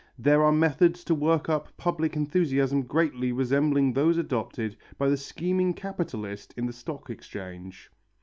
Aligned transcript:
There 0.17 0.41
are 0.41 0.51
methods 0.51 1.03
to 1.03 1.13
work 1.13 1.47
up 1.47 1.77
public 1.77 2.15
enthusiasm 2.15 2.81
greatly 2.87 3.31
resembling 3.31 3.93
those 3.93 4.17
adopted 4.17 4.75
by 4.97 5.09
the 5.09 5.15
scheming 5.15 5.75
capitalist 5.75 6.55
in 6.57 6.65
the 6.65 6.73
Stock 6.73 7.11
Exchange. 7.11 7.91